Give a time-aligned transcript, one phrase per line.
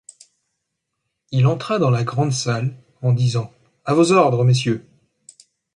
[1.29, 3.53] Il entra dans la grande salle, en disant:
[3.85, 4.83] «À vos ordres, messieurs.